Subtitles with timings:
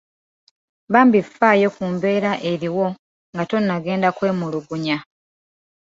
[0.93, 2.85] Bambi faayo ku mbeera eriwo
[3.33, 4.97] nga tonnagenda kwemulugunya.